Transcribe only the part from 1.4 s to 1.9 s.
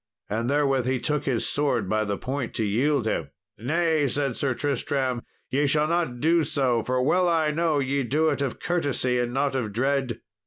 sword